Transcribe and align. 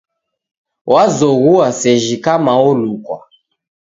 Wazoghua 0.91 1.67
sejhi 1.79 2.17
kama 2.25 2.51
olukwa 2.69 3.17